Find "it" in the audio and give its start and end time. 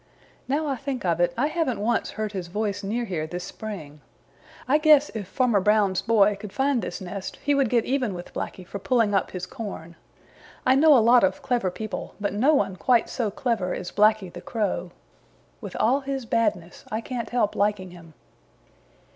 1.19-1.31